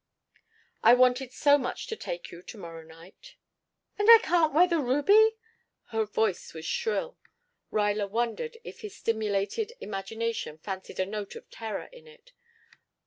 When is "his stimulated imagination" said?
8.81-10.57